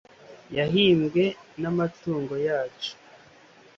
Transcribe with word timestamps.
yahimbwe 0.57 1.23
n'amatungo 1.61 2.35
yacu 2.47 2.91